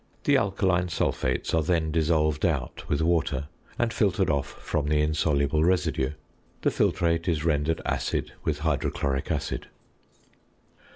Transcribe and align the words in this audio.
The 0.23 0.35
alkaline 0.35 0.89
sulphates 0.89 1.53
are 1.53 1.61
then 1.61 1.91
dissolved 1.91 2.43
out 2.43 2.89
with 2.89 3.03
water, 3.03 3.49
and 3.77 3.93
filtered 3.93 4.31
off 4.31 4.47
from 4.47 4.87
the 4.87 4.99
insoluble 4.99 5.63
residue. 5.63 6.13
The 6.63 6.71
filtrate 6.71 7.27
is 7.27 7.45
rendered 7.45 7.81
acid 7.85 8.33
with 8.43 8.61
hydrochloric 8.61 9.29
acid. 9.31 9.67